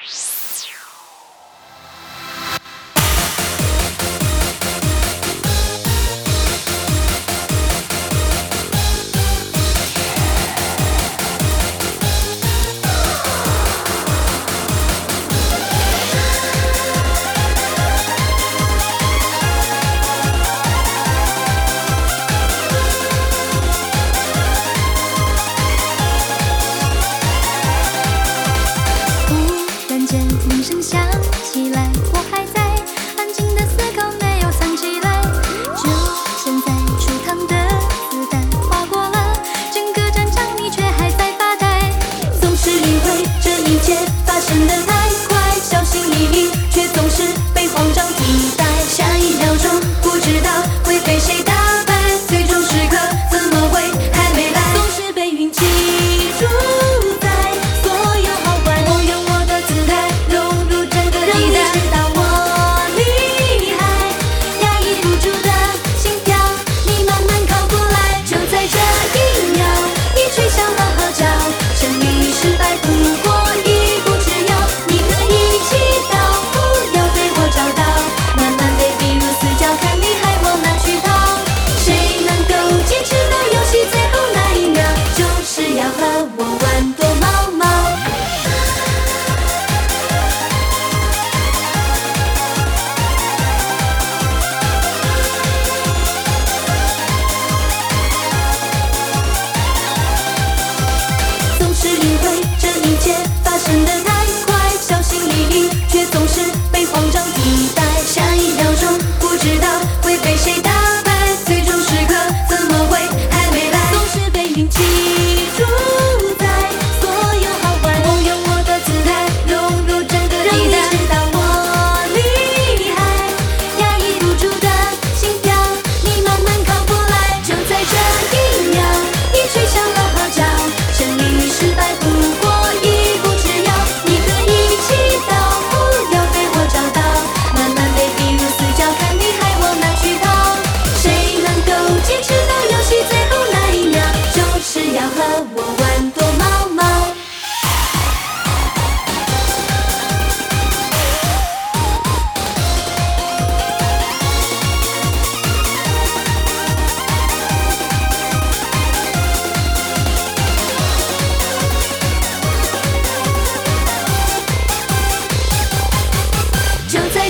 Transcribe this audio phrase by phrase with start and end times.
[0.00, 0.37] Peace.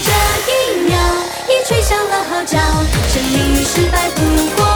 [0.00, 0.12] 这
[0.52, 0.96] 一秒
[1.48, 2.56] 已吹响了号角
[3.08, 4.22] 胜利与失败不
[4.56, 4.67] 过